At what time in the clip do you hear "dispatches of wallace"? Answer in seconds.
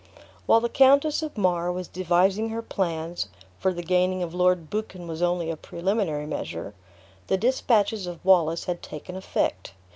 7.37-8.63